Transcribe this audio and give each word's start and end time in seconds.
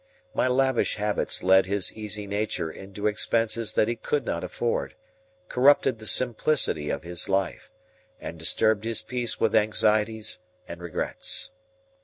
My 0.33 0.47
lavish 0.47 0.95
habits 0.95 1.43
led 1.43 1.67
his 1.67 1.93
easy 1.93 2.25
nature 2.25 2.71
into 2.71 3.05
expenses 3.05 3.73
that 3.73 3.87
he 3.87 3.95
could 3.95 4.25
not 4.25 4.43
afford, 4.43 4.95
corrupted 5.47 5.99
the 5.99 6.07
simplicity 6.07 6.89
of 6.89 7.03
his 7.03 7.29
life, 7.29 7.69
and 8.19 8.39
disturbed 8.39 8.83
his 8.83 9.03
peace 9.03 9.39
with 9.39 9.55
anxieties 9.55 10.39
and 10.67 10.81
regrets. 10.81 11.51